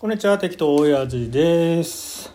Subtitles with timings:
[0.00, 2.34] こんにちは、適当親父です。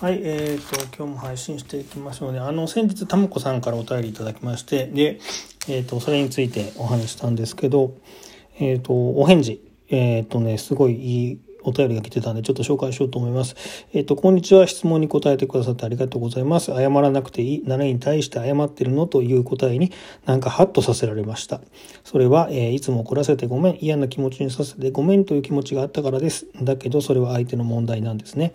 [0.00, 2.38] はい、えーと、今日も配信していきましょうね。
[2.38, 5.20] あの、先日、たもこさんからお便りいただきまして、で、
[5.68, 7.92] えーと、それについてお話したんですけど、
[8.58, 13.56] えーと、お返事、えっとね、すごいいいお便りが来てたんで、ちょっと紹介しようと思います。
[13.92, 14.66] えっ、と、こんにちは。
[14.68, 16.66] 質問に答えてくださってありがとうございます。
[16.66, 17.62] 謝らなくていい。
[17.66, 19.92] 何に対して謝ってるのという答えに
[20.26, 21.60] なんかハッとさせられました。
[22.04, 23.78] それは、えーいつも怒らせてごめん。
[23.80, 26.46] 嫌な気持ちにさせてごめんという気持ちがあったからです。
[26.62, 28.54] だけど、それは相手の問題なんですね。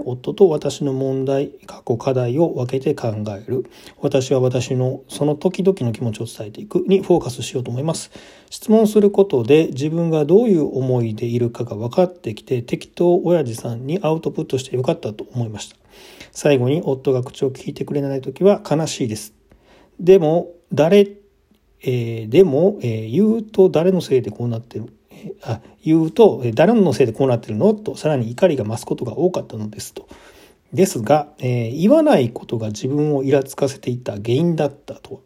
[0.00, 3.70] 夫と私の問題過去課題を分けて考える。
[4.00, 8.10] 私は私のその時々の気持ちを伝えていくにフォーカスしようと思います。
[8.50, 15.76] 質問することで自分がどういう思いでいるかが分かってきて適当親父さんにアウトプットしてよかったと思いました。
[16.32, 19.34] 最後に夫が口を聞いてくれない時は悲しいです。
[19.98, 21.16] でも誰
[21.82, 24.86] えーでも、えー言うと誰のせいでこうなってる、
[25.42, 27.74] あ言うと、誰のせいでこうなってるの？
[27.74, 30.08] とさらに怒りが増すことが多かったのですと。
[30.72, 35.20] ですが、えー言わないことが自分をイラつかせていた原因だったとは。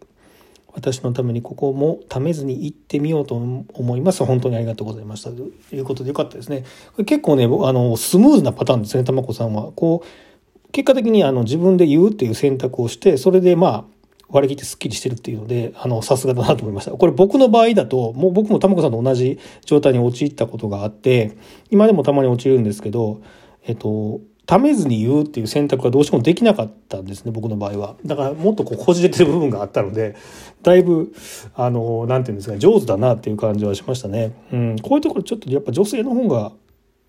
[0.73, 4.25] 私のためにここもためずに行ってみようと思います。
[4.25, 5.31] 本当にありがとうございました。
[5.31, 5.43] と
[5.75, 6.63] いうことでよかったですね。
[6.93, 9.73] これ結構ね、あの、スムーズなパターンですね、たまこさんは。
[9.73, 13.85] こう、結果的にあの自分で言うっていう選択をして、それでまあ、
[14.31, 16.93] 割り切ってスッキリしてるっていうので、あの、さすがだなと思いました。
[16.93, 21.37] これ僕の場合だと、もう僕もたまこさんと同じ状態に陥ったことがあって、
[21.71, 23.21] 今でもたまに陥るんですけど、
[23.67, 27.97] えっと、ためずに言うっていう選択がどうしてもできなかったんですね、僕の場合は。
[28.05, 30.17] だからもっとこう、こじれてる部分があったので、
[30.63, 31.13] だいぶ、
[31.55, 34.33] あの、なんていうんですか、上手だなっていう感じはしましたね。
[34.53, 36.53] うん、こういうところちょっとやっぱ女性の方が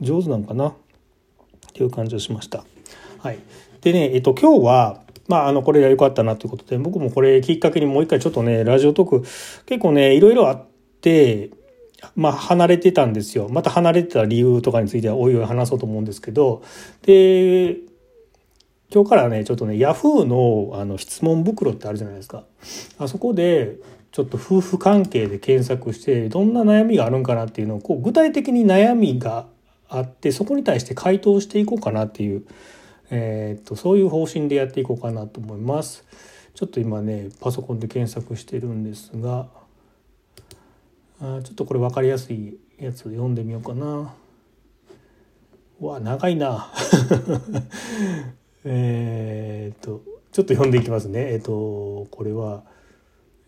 [0.01, 0.73] 上手なんかなっ
[1.73, 2.63] ていう感じがしました。
[3.17, 3.39] はい。
[3.81, 5.01] でね、えっと、今日は、
[5.31, 9.21] まあ、あの、これが良かったなということで、僕もこれきっかけにもう一回ちょっとね、ラジオトーク、
[9.65, 10.65] 結構ね、いろいろあっ
[10.99, 11.51] て、
[12.17, 13.47] まあ、離れてたんですよ。
[13.49, 16.63] また離れてた理由とかについてはおいおい話そうと思うんですけど、
[17.03, 17.77] で、
[18.93, 22.43] 今日からね、ちょっとね、ヤフーのあの質問袋ってあるじゃないですか。
[22.97, 23.77] あそこで、
[24.11, 29.47] ちょっと夫婦関係で検索して、どんな悩みがあるんかなっていうのを、こう、具体的に悩みが
[29.87, 32.43] あって、そこに対して回答していこうかなっていう、
[33.11, 36.05] えーっと、そういう方針でやっていこうかなと思います。
[36.55, 39.47] ちょっと今ね、パソコンで検索してるんですが、
[41.19, 44.13] あちょっとこれ分かりやすいやつ読んでみようかな。
[45.81, 46.71] うわ、長いな。
[48.63, 50.01] えっと、
[50.31, 51.33] ちょっと読んでいきますね。
[51.33, 52.63] えーっと、これは、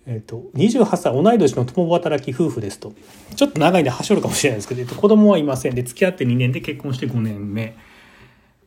[0.05, 2.93] えっと、28歳同い年の共働き夫婦ですと
[3.35, 7.77] ちょっと長いんではしょるかもしれないですけど、えっと、子供はいませんで付き合って2年で結婚して5年目、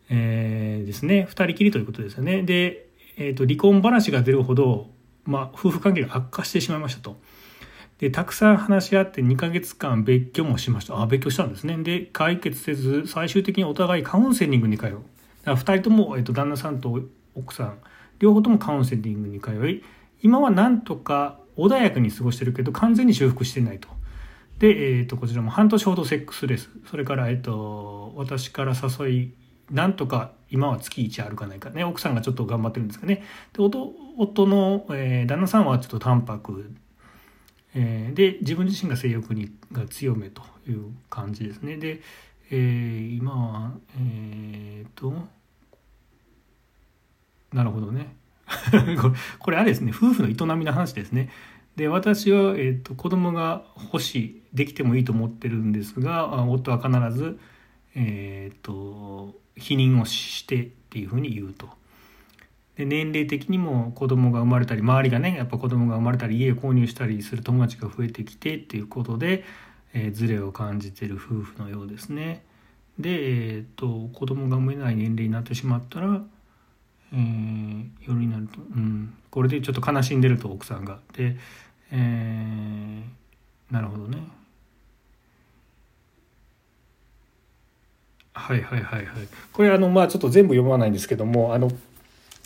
[0.08, 1.26] えーですね。
[1.28, 2.42] 2人きりということですよね。
[2.42, 4.90] で、えっと離婚話が出るほど、
[5.24, 7.18] まあ、夫婦関係が悪化してしまいましたと。
[7.98, 11.00] でたくさん話し合って2ヶ月間別居もしました。
[11.00, 11.76] あ別居したんですね。
[11.78, 14.98] で解決せず最終的にお互いカウンセリングに通う。
[15.44, 17.00] だ2人とも、えっと、旦那さんと
[17.34, 17.78] 奥さん
[18.18, 19.82] 両方ともカウンセリングに通い
[20.22, 23.88] 今はなんとか穏やかに過ごしてるけど完全に修復してないと。
[24.58, 26.70] で、えー、とこちらも半年ほどセックスレス。
[26.90, 29.34] それから、えー、と私から誘い
[29.70, 31.84] なんとか今は月1あるかないかね。
[31.84, 33.24] 奥さんがちょっと頑張ってるんですかね。
[33.52, 36.72] で夫の、えー旦那さんはちょっと淡白、
[37.74, 41.76] えーで自分自身が性欲にが強めという感じですね。
[41.76, 42.00] で、
[42.50, 45.12] えー今はえっ、と
[47.52, 48.14] なるほどね。
[49.40, 49.92] これあれですね。
[49.94, 51.30] 夫婦の営みの話ですね。
[51.76, 57.38] で私は、えー、と子供が欲しいできてもいいと思ってるんですが夫は必ず、
[57.94, 61.68] えー、と否認をしてっていうふうに言うと。
[62.76, 69.44] で年齢的にも子供が生まれたり周りがねやっぱ子供が生まれたり家を購入したりする友達が増えてきてっていうことで、
[69.94, 72.44] えー、ズレを感じてる夫婦のようですね。
[72.98, 76.22] で、えー、と子供が産めない年齢になってしまったら、
[77.12, 81.00] えー夜になると、うん、これでちょっと悲しんでると奥さんが。
[81.14, 81.36] で、
[81.90, 83.16] えー
[83.72, 84.18] なるほどね。
[88.36, 89.06] はいはいはいはい。
[89.52, 91.70] これあのまあちょっと全部読まないんですけどもあの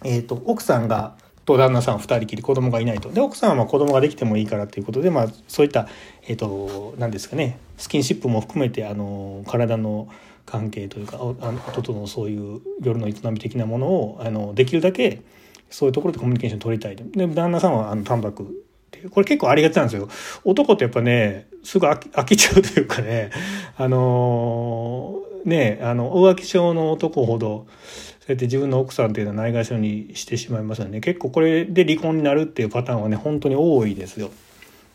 [0.05, 1.15] えっ、と奥さんが
[1.45, 3.11] と旦那さん2人きり子供がいないと。
[3.11, 5.89] で奥さんはまあ子供ができてもいいからということでまあそういった
[6.27, 10.09] えっ、と何ですかねスキンシップも含めてあの体の
[10.47, 15.23] 関係というかあの夫とのそういう夜の営み的なものをあのできるだけ
[15.71, 17.05] そういうところでコミュニケーション取りたいと。
[17.05, 18.47] で旦那さんはあの淡白っ
[18.91, 19.11] ていう。
[19.11, 20.09] これ結構ありがちなんですよ。
[20.45, 23.31] 男ってやっぱねすぐ飽き飽きちゃうというかね
[23.77, 27.67] あのねあの浮気症の男ほど
[28.21, 31.01] そうやって自分の奥さんっていうのはないがしろにしてしまいますよね。
[31.01, 34.31] 結構これで離婚になるっていうパターンはね本当に多いですよ。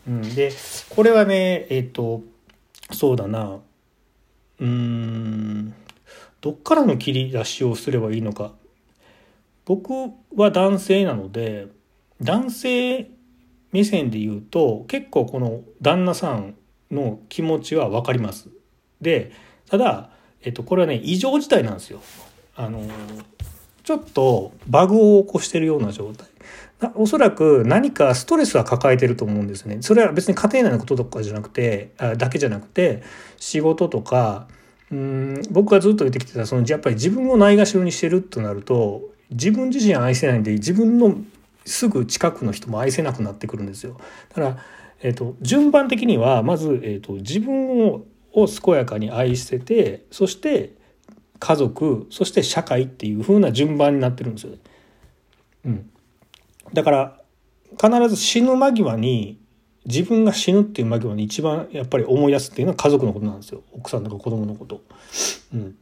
[0.07, 0.51] うん、で
[0.89, 2.21] これはねえっ、と
[2.91, 3.59] そうだな。
[4.59, 5.73] うーん。
[6.41, 8.53] どっからの切り出しをすればいいのか。
[9.65, 9.91] 僕
[10.35, 11.67] は男性なので
[12.21, 13.09] 男性
[13.71, 16.55] 目線で言うと結構この旦那さん
[16.91, 18.49] の気持ちは分かります。
[19.01, 19.31] で
[19.69, 20.11] ただ、
[20.45, 22.01] えっと、これはね異常事態なんですよ。
[22.55, 22.81] あの
[23.83, 26.27] ちょっとバグを起こしてるような状態。
[26.95, 29.77] おそらく何かストレスは抱えてると思うんですね。
[29.81, 33.03] それは別に家庭内のこととかじゃなくて、あだけじゃなくて、
[33.37, 34.47] 仕事とか、
[34.91, 39.01] うん僕がずっと言ってきてた、そのやっぱり自分をないがしろにしてるとなると、
[39.31, 41.15] 自分自身愛せないんで、自分の
[41.65, 43.97] すぐ近くの人も愛せなくなってくるんですよ。
[44.29, 44.57] だから、
[45.01, 48.05] えっ、ー、と、順番的には、まず、えっ、ー、と、自分を
[48.35, 50.75] を健やかに愛してて、そして、
[51.39, 54.57] 家族そして社会っていう風な順番になってるんですよね。
[55.65, 55.89] うん、
[56.73, 57.21] だから
[57.81, 59.39] 必ず死ぬ間際に
[59.85, 64.81] 自分が死ぬっていう間際に一番やっぱり思い出すっていうのは家族のことなんですよ奥さんとか子供のこと。
[65.53, 65.75] うん、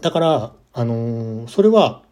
[0.00, 2.02] だからあのー、それは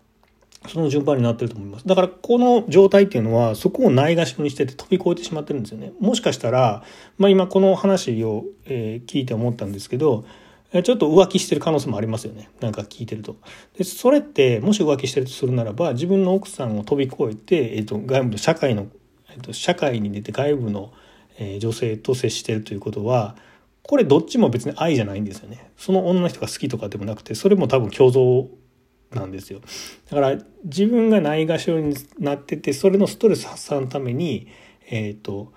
[0.68, 1.86] その順番になってると思います。
[1.86, 5.92] だからこの状態っていうのはそこをないがしろにしてて飛び越えてしまってるんですよね。
[6.00, 6.82] もしかしたら、
[7.18, 10.24] まあ、今この話を、えー、聞いて思ったんですけど
[10.72, 13.36] ちょっと浮気してる可能性もありますよねなんか聞いてると。
[13.76, 18.88] でそれってもし浮気してるとするならば自分の奥さんを飛び越えて、えーと、外部の社会の、
[19.30, 20.92] えーと、社会に出て外部の、
[21.38, 23.36] えー、女性と接してるということは
[23.82, 25.70] これどっちも別に愛じゃないんですよね。
[25.76, 28.48] その女の人が好きとかでもなくてそれも多分共存
[29.12, 29.61] なんですよ。
[30.11, 34.49] だから自分がないがしろになっててそれのストレス発散のために
[34.88, 35.53] えっ、ー、と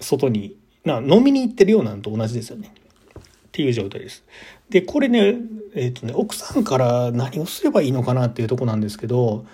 [0.00, 2.72] 外にな飲みに行ってるようなんと同じですよね。
[2.72, 4.24] っていう状態です。
[4.70, 5.36] で、これね、
[5.74, 9.44] えっ、ー、とね、奥さんから何をすればいいのかなっていうとこなんですけど、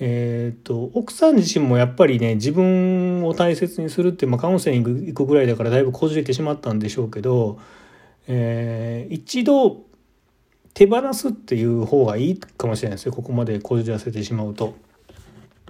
[0.00, 7.60] えっ、ー、と、奥さん自身もやっぱりね、自分を大切にするって、まあ、カウンセリング行くぐらいだからだいぶこじれてしまったんでしょうけど、
[8.26, 9.84] えー、一度
[10.74, 13.12] 手放すっていう方がいいかもしれないですよ。
[13.12, 14.74] ここまでこじらせてしまうと。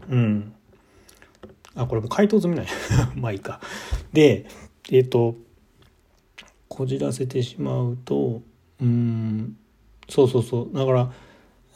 [0.08, 0.52] うん。
[1.74, 2.66] あ、これも回答済みない？
[3.16, 3.60] まあいいか。
[4.12, 4.46] で、
[4.90, 5.36] えっ、ー、と、
[6.74, 8.42] こじらせてしまうと
[8.80, 9.56] うん
[10.08, 11.12] そうそうそうだから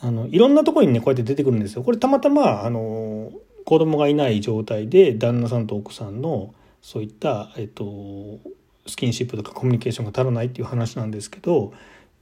[0.01, 1.83] あのいろんなとこにねこうやって出てくるんですよ。
[1.83, 3.33] これたまたまあの
[3.65, 8.39] 子供がいない状態で旦那さんと奥さんのそういった、えっと、
[8.87, 11.73] スキンシップとかコミュニケーションが足らないっていう話なんですけど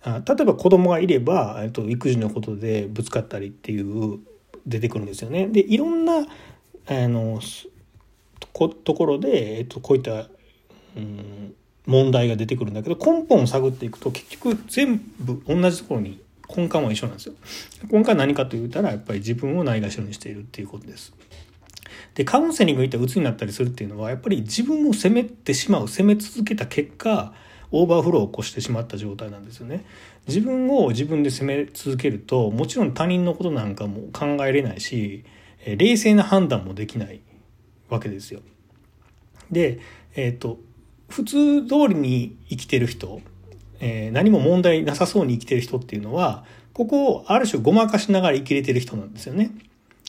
[0.07, 4.21] あ例えば子供がいれば、えっと、育児のことでぶつかったりっていう
[4.67, 5.49] 出てくるんですよね。
[5.49, 6.27] でいろんな
[6.89, 7.41] あの
[8.85, 10.29] ところで、えっと、こういった、
[10.97, 11.55] うん
[11.87, 16.21] 問題が出てくるんだけど根本を探っていくと結局全部同じところに
[16.55, 17.35] 根幹は一緒なんですよ。
[17.91, 21.13] 根幹は何かと言ったらやっぱり自分をないがしろにしているっていうことです。
[22.15, 27.33] でカウンセリングに行って鬱になったりするっていうのはやっぱり自分を責めてしまう責め続けた結果
[27.71, 29.85] オーバーフローを起こしてしまった状態なんですよね。
[30.27, 35.25] 自分を自分で責め続けるともちろん他人のことなんかも考えれないし
[35.65, 37.21] 冷静な判断もできない
[37.89, 38.41] わけですよ。
[39.51, 39.81] で、
[40.15, 40.59] えっ、ー、と
[41.09, 43.21] 普通通りに生きてる人、
[43.81, 49.51] えー、何も問題なさそうに生きてる人っていうのはここをある種ごまかしながら生きれてる人なんですよね。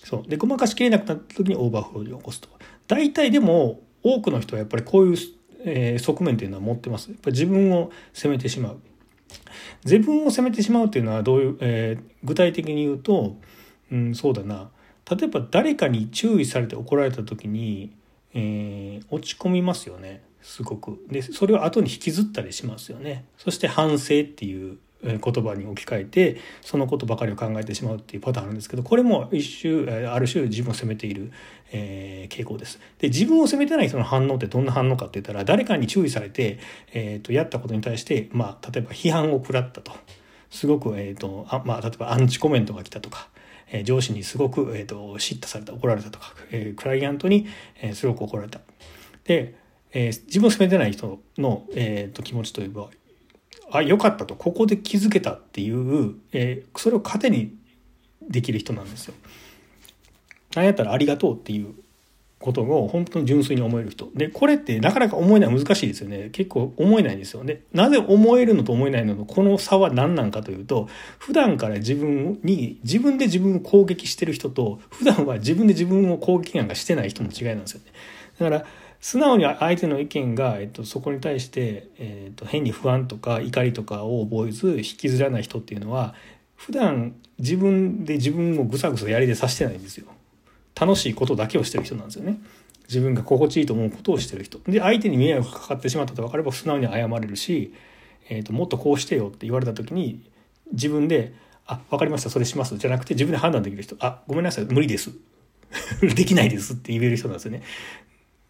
[0.04, 2.50] そうでごまかしきれなくなった時にオーバーフローを起こすと。
[2.88, 5.18] 大体でも多くの人はやっぱりこういう、
[5.64, 7.10] えー、側面というのは持ってます。
[7.10, 8.80] やっぱ自分を責めてしまう。
[9.84, 13.36] 自分を責めてしまうっていうのはどういう、えー、具体的に言うと、
[13.92, 14.70] うん、そうだな
[15.10, 17.94] 例えば誰かに注意されて怒られた時に、
[18.34, 20.22] えー、落ち込みますよね。
[20.42, 31.32] すごくでそれを後に引きずったりしますよねそして反省っていう言葉に置き換えてそのことばかりを考えてしまうっていうパターンあるんですけどこれも一種ある種自分を責めている、
[31.72, 32.80] えー、傾向です。
[33.00, 36.60] で自分を責めてない人の反応ってどんな反応かって言ったら誰かに注意されて、
[36.94, 39.92] えーと、やったことに対して、まあ、例えば批判を食らったと
[40.50, 43.30] すごく、えーとあまあ、例えばアンチコメントが来たとか。
[43.70, 47.48] え上司にすごく、えーと、と叱咤された怒られたとか、えー、クライアントに、
[47.82, 48.62] えー、すごく怒られた。
[49.26, 49.56] で
[49.94, 52.90] えー、自分を責めてない人の、えーと、気持ちといえば
[53.72, 57.56] あ良かったとここで気づけたっていう、えー、それを糧に
[58.30, 59.14] できる人なんですよ。
[60.56, 61.74] なんやったらありがとうっていう
[62.40, 64.10] ことを本当に純粋に思える人。
[64.14, 66.30] で、これってなかなか思えない難しいですよね。
[66.32, 67.62] 結構思えないんですよね。
[67.74, 77.86] なぜ思えるのと思えないののこの差は何なんかというと、普段から自分に、自分で自分を攻撃してる人と、普段は自分で自分を攻撃なんかしてない人の違いなんですよね。
[78.40, 78.66] だから、
[79.00, 86.16] 素直に相手の意見が、えっと、そこに対して、えっと、変に不安とか怒りとかを覚えず引きずらない人っていうのは
[86.56, 90.08] 普段自分で自分をぐさぐさやりでさしてないんですよ。
[90.80, 92.40] 楽しいことだけをしてる人なんですよね。
[92.88, 94.60] 自分が心地いいと思うことをしてる人。
[94.60, 97.74] で相手に迷惑がかかってしまったと分かれば素直に謝れるし、
[98.30, 100.22] えっと、もっとこうしてよって言われた時に
[100.72, 101.34] 自分で
[101.68, 105.12] 「あ分かりましたそれします」じゃなくて自分で判断できる人「あごめんなさい無理です」
[106.02, 107.62] できないですって言える人なんですよね。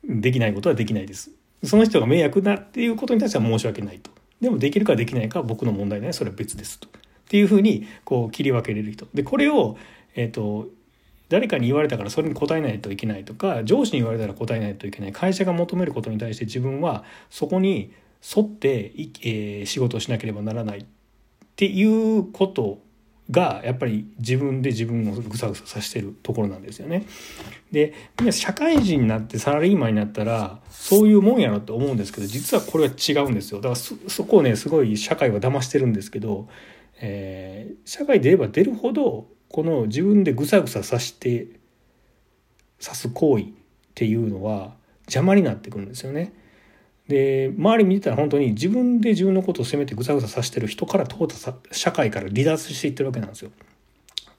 [0.08, 1.32] できないことはできないです。
[1.64, 4.12] その人が迷惑だっていうことに対しては申し訳ないと。
[4.42, 6.88] でもできるかできないかは僕の問題ねそれは別ですと。
[6.88, 6.92] っ
[7.30, 9.08] ていうふうにこう切り分けれる人。
[9.14, 9.78] でこれを、
[10.16, 10.70] えっ、ー、と
[11.30, 17.92] 誰かに言われたからそれに答えないといけないとか上司に言われたら答えないといけない会社が求めることに対して自分はそこに
[18.36, 20.86] 沿って、えー、仕事をしなければならないっ
[21.58, 21.84] てい
[22.18, 22.80] うこと
[23.30, 27.06] がやっぱり自分で自分をぐさぐささしてるところなんですよね。
[27.72, 27.94] で
[28.32, 36.48] 社会人になってサラリーマンになったらそういうもんやろって思うんですけど実はこれは違うんですよだからそこをねすごい社会は騙してるんですけど、
[37.02, 41.48] えー、社会出れば出るほどこの自分でぐさぐささして
[42.80, 43.48] さす行為っ
[43.96, 44.76] ていうのは
[45.08, 46.34] 邪魔になってくるんですよね。
[47.08, 53.52] で周り見てたら本当に自分で自分のことを責めてぐさぐささしてる人から淘汰さ社会から離脱していってるわけなんですよ。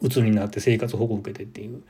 [0.00, 1.82] 鬱になって生活保護を受けてっていう。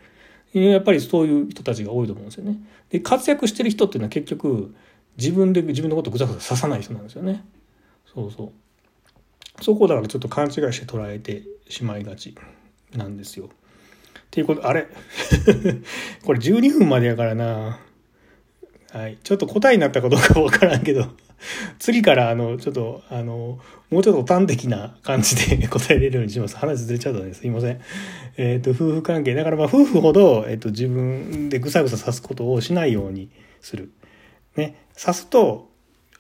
[0.54, 2.58] やっぱりそういう人たちが多いと思うんですよね。
[2.90, 4.74] で活躍してる人っていうのは結局
[5.18, 7.44] 自分で自分のことをぐさぐさささない人なんですよね。
[8.14, 9.62] そうそう。
[9.64, 12.34] そこだからちょっと勘違いして捉えてしまいがち
[12.94, 13.46] なんですよ。
[13.46, 13.50] っ
[14.30, 14.86] ていうことあれ？
[16.24, 17.80] これ12分までやからな。
[18.92, 19.18] はい。
[19.22, 21.06] ちょっと答えになったかどうかわからんけど、
[21.78, 23.58] 次からあの、ちょっと、あの、
[23.90, 26.56] もうちょっと端的な感じで 答えれるようにします。
[26.56, 27.80] 話ずれちゃうとね、すいません。
[28.38, 29.34] えっ、ー、と、夫婦関係。
[29.34, 33.28] だからまあ、夫婦ほど、えっ、ー、と、自分でぐさぐささすことをしないように
[33.60, 33.90] する。
[34.56, 34.76] ね。
[34.94, 35.68] さすと、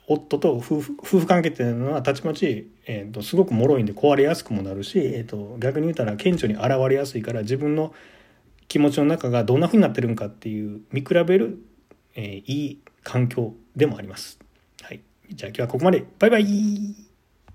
[0.06, 7.92] 夫と夫婦夫婦関係っていうのはたちまち、えーと、すごく脆いんで壊れやすくもなるし、えーと逆に言ったら顕著に現れやすいから自分の
[8.68, 11.58] 気持ちの中がどんな風になってるんかっていう見比べる
[12.20, 14.40] えー、いい環境でもあります。
[14.82, 15.00] はい。
[15.30, 16.04] じゃあ今日はここまで。
[16.18, 17.07] バイバイ